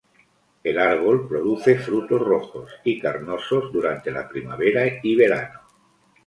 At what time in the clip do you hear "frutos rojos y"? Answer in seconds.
1.77-2.99